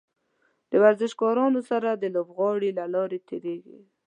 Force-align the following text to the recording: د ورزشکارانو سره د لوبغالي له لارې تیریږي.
د 0.69 0.73
ورزشکارانو 0.83 1.59
سره 1.69 1.89
د 1.93 2.03
لوبغالي 2.15 2.69
له 2.79 2.85
لارې 2.93 3.19
تیریږي. 3.27 3.79